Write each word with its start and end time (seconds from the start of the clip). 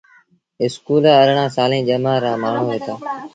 اسڪول 0.63 1.03
ارڙآن 1.21 1.49
سآليٚݩ 1.55 1.87
ڄمآر 1.87 2.19
رآ 2.23 2.31
مآڻهوٚݩ 2.41 2.63
هوئيٚتآ۔ 2.67 2.93